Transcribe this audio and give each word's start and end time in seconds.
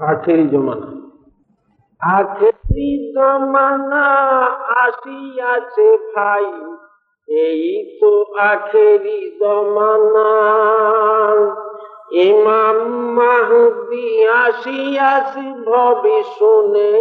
আখেরি 0.00 0.46
জমানা। 0.48 0.88
আখেরি 2.00 3.12
জমানা 3.14 4.06
আসিয়াছে 4.86 5.98
ভাই, 6.14 6.46
এই 7.28 7.62
তো 8.00 8.24
আখেরি 8.38 9.20
জমানা। 9.40 10.30
ইমাম 12.10 12.78
মাহদি 13.14 14.26
আসিয়াছি 14.26 15.46
ভবে, 15.64 16.22
শুনে 16.38 16.92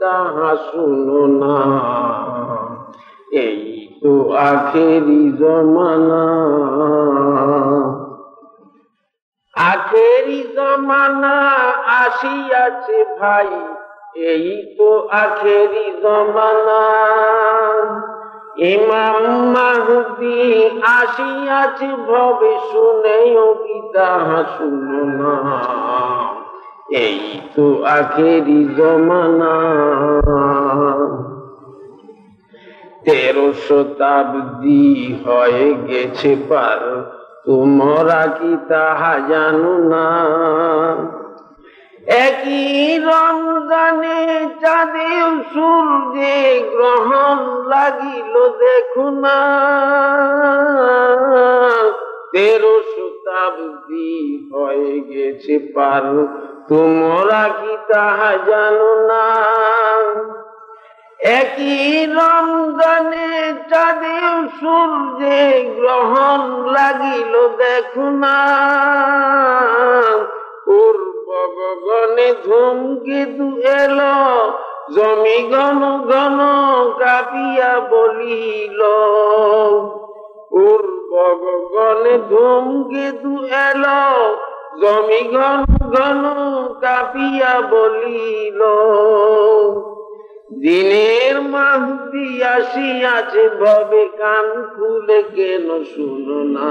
তাহা 0.00 0.56
শুনো 0.56 1.26
না। 1.26 1.58
এই 3.30 3.88
তো 4.02 4.32
আখেরি 4.32 5.32
জমানা। 5.32 6.24
আখেরি 10.26 10.42
জমানা 10.56 11.36
আসিয়াছে 12.02 12.98
ভাই, 13.18 13.50
এই 14.32 14.46
তো 14.76 14.90
আখেরি 15.22 15.86
জমানা। 16.02 16.82
ইমাম 18.72 19.22
মাহদি 19.54 20.40
আসিয়াছে, 20.98 21.88
ভবে 22.08 22.54
শুনেও 22.70 23.46
কি 23.62 23.78
তাহা 23.94 24.40
শুনো 24.54 25.02
না। 25.20 25.34
এই 27.04 27.20
তো 27.54 27.66
আখেরি 27.98 28.60
জমানা। 28.78 29.54
তেরো 33.04 33.46
শতাব্দী 33.66 34.86
হয়ে 35.24 35.66
গেছে 35.88 36.30
পার 36.48 36.82
তোমরা 37.46 38.26
কি 38.26 38.56
তাহা 38.68 39.18
জানো 39.28 39.74
না? 39.88 40.06
একই 42.06 42.98
রমজানে 42.98 44.18
চাঁদে 44.60 45.10
সূর্যে 45.54 46.36
গ্রহণ 46.74 47.38
লাগিল, 47.68 48.34
দেখো 48.58 49.10
না। 49.10 49.40
তেরো 52.32 52.74
শতাব্দী 52.92 54.44
হয়ে 54.52 55.00
গেছে 55.00 55.58
পার, 55.74 56.04
তোমরা 56.68 57.48
কি 57.48 57.76
তাহা 57.92 58.36
জানো 58.46 58.90
না? 59.06 59.26
একই 61.20 62.06
রমজানে 62.06 63.28
চাঁদে 63.70 64.18
সূর্যে 64.60 65.40
গ্রহণ 65.78 66.40
লাগিল, 66.72 67.32
দেখো 67.58 68.06
না। 68.22 68.38
গগনে 71.58 72.28
ধূমকেতু 72.44 73.48
এলো, 73.80 74.16
জমি 74.94 75.38
ঘন 75.50 75.80
ঘন 76.10 76.38
কাপিয়া 76.98 77.72
বলিল 77.90 78.80
গগনে 81.12 82.14
ধূমকেতু 82.30 83.32
এলো, 83.66 84.02
জমি 84.80 85.22
ঘন 85.34 85.60
ঘন 85.94 86.24
কাপিয়া 86.80 87.54
বলিল। 87.70 88.60
দিনের 90.66 91.36
মাহদি 91.54 92.28
আসিয়াছে 92.56 93.44
ভবে 93.60 94.04
কান 94.18 94.46
খুলে 94.74 95.20
কেন 95.36 95.68
শুনো 95.94 96.40
না? 96.54 96.70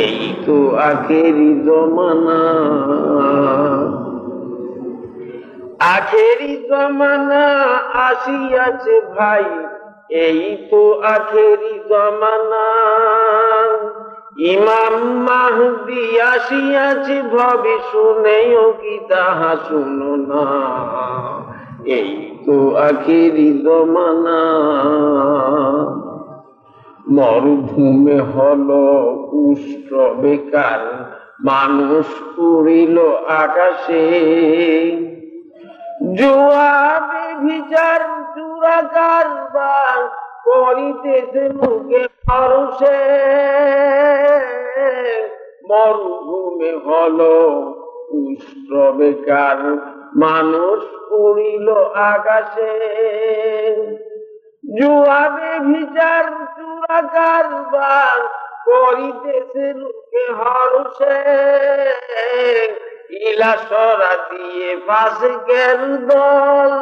এই 0.00 0.18
তো 0.46 0.58
আখেরি 0.90 1.52
জমানা। 1.66 2.42
আখেরি 5.96 6.54
জমানা 6.70 7.46
আসিয়াছে 8.08 8.96
ভাই, 9.14 9.46
এই 10.10 10.40
তো 10.70 10.82
আখেরি 11.16 11.74
জমানা। 11.90 12.68
ইমাম 14.52 14.94
মাহদি 15.28 16.04
আসিয়াছে, 16.34 17.16
ভবে 17.34 17.76
শুনেও 17.90 18.66
কি 18.80 18.94
তাহা 19.10 19.52
শুনো 19.68 20.12
না? 20.30 20.46
এই 21.98 22.10
তো 22.46 22.56
আখেরি 22.88 23.50
জমানা। 23.64 24.42
মরুভূমে 27.16 28.18
হল 28.32 28.68
পুষ্ট 29.30 29.90
বেকার, 30.22 30.80
মানুষ 31.44 32.08
উড়িল 32.38 32.96
আকাশে। 33.42 34.04
জোয়াবে 36.18 37.24
বিচার 37.44 38.00
চূড়া 38.34 38.78
কারবার, 38.96 39.98
করিতেছে 40.44 41.44
মুখে 41.58 42.02
পরশে 42.26 43.00
মরুভূমে 45.68 46.72
হলো 46.86 47.34
পুষ্ট 48.08 48.70
বেকার 48.98 49.58
মানুষ 50.14 50.80
উড়িল 51.10 51.68
আকাশে। 51.94 52.74
জুয়াবে 54.78 55.52
বিচার 55.60 56.24
চূড়া 56.56 56.98
কারবার, 57.14 58.18
করিতেছে 58.66 59.66
লোকে 59.74 60.24
হরসে 60.38 61.18
ইলাসরা 63.10 64.12
দিয়ে 64.30 64.76
পাশে 64.86 65.32
গেল 65.46 65.80
দল 66.06 66.72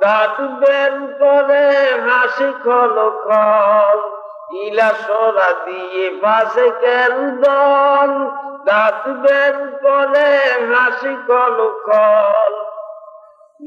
দাঁত 0.00 0.36
বের 0.60 0.94
করে 1.20 1.66
হাসি 2.06 2.50
খল 2.64 2.96
খল। 3.24 3.98
ইলাসরা 4.66 5.50
দিয়ে 5.64 6.06
পাশে 6.22 6.70
গেল 6.80 7.14
দল 7.44 8.10
দাঁত 8.64 9.08
বের 9.08 9.56
করে 9.82 10.30
হাসি 10.70 11.14
খল 11.26 11.58
খল। 11.84 12.49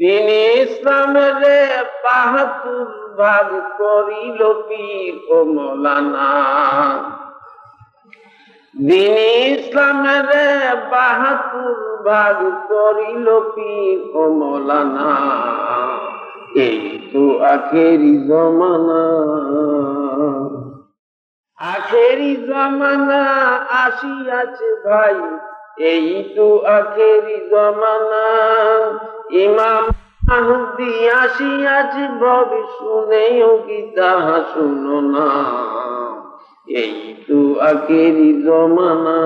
দিন 0.04 0.28
ইসলামের 0.62 1.44
বাহাতুর 2.04 2.90
ভাগ 3.18 3.50
করিল 3.80 4.42
পীর 4.68 5.14
ও 5.36 5.38
মৌলানা? 5.56 6.32
দিন 8.88 9.16
ইসলামের 9.50 10.30
বাহাতুর 10.92 11.78
ভাগ 12.08 12.38
করিল 12.72 13.28
পীর 13.56 14.00
ও 14.22 14.24
মৌলানা? 14.40 15.12
এই 16.68 16.82
তো 17.14 17.24
আখেরি 17.56 18.16
জমানা। 18.30 19.06
আখেরি 21.60 22.34
জমানা 22.48 23.24
আসিয়াছে 23.84 24.70
ভাই, 24.86 25.18
এই 25.92 26.08
তো 26.36 26.48
আখেরি 26.78 27.38
জমানা। 27.52 28.26
ইমাম 29.42 29.84
মাহদি 30.28 30.94
আসিয়াছে 31.10 32.04
ভবে 32.22 32.62
শুনেও 32.78 33.52
তাহা 33.96 34.38
শুনো 34.54 34.98
না। 35.14 35.28
এই 36.68 36.94
তো 37.28 37.40
আখেরি 37.60 38.32
জমানা। 38.44 39.20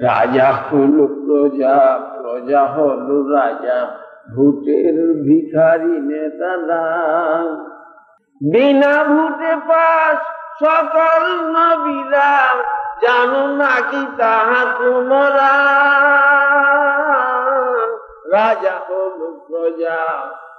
রাজা 0.00 0.48
হলো 0.66 1.04
প্রজা 1.22 1.78
প্রজা 2.14 2.62
হলো 2.66 3.16
রাজা 3.34 3.78
ভোটের 4.34 4.96
ভিখারি 5.24 5.94
নেতারা। 6.08 6.84
বিনা 8.40 8.94
ভোটে 9.04 9.52
পাস 9.68 10.18
সকল 10.60 11.22
নবীরা, 11.54 12.32
জানো 13.02 13.42
নাকি 13.56 14.02
তাহা 14.18 14.60
তোমরা 14.78 15.52
রাজা 18.38 18.76
হলো 18.88 19.28
প্রজা 19.46 20.00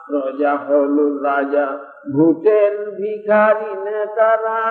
প্রজা 0.08 0.54
হলো 0.58 1.06
রাজা। 1.24 1.68
ভোটের 2.14 2.74
ভিখারি 2.98 3.74
নেতারা, 3.86 4.62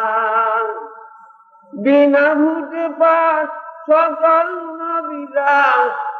বিনা 1.72 2.26
ভোটে 2.34 2.84
পাস 3.00 3.48
সকল 3.88 4.48
নবীরা, 4.80 5.58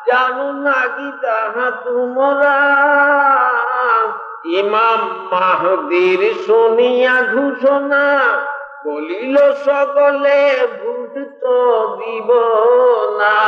জানো 0.09 0.49
নাকি 0.67 1.09
তাহা 1.23 1.69
তোমরা? 1.85 2.59
ইমাম 4.59 5.03
মাহদির 5.33 6.21
শুনিয়া 6.47 7.17
ঘোষণা 7.35 8.07
বলিল, 8.85 9.37
সকলে 9.67 10.41
ভূত 10.79 11.15
তো 11.43 11.57
দিব 11.99 12.29
না। 13.21 13.39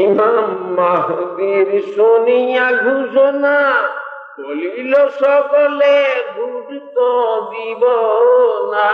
ইমাম 0.00 0.48
মাহদির 0.78 1.68
শুনিয়া 1.94 2.68
ঘোষণা 2.84 3.58
বলিল 4.38 4.92
সকলে 5.20 5.96
ভূত 6.34 6.68
তো 6.94 7.10
দিব 7.50 7.82
না। 8.72 8.92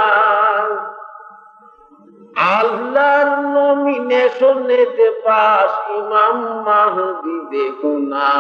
আল্লাহর 2.56 3.31
নমিনেশনেতে 3.56 5.09
পাস 5.25 5.71
ইমাম 5.99 6.37
মাহদি 6.67 7.37
দেখো 7.53 7.93
না। 8.12 8.31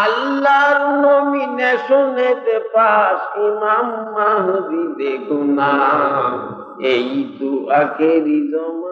আল্লাহর 0.00 0.80
নমিনেশনেতে 1.04 2.56
পাস 2.74 3.18
ইমাম 3.48 3.86
মাহদি 4.16 4.84
দেখো 5.00 5.38
না। 5.58 5.72
এই 6.92 7.08
তো 7.38 7.50
আখেরি 7.80 8.40
জমান 8.52 8.87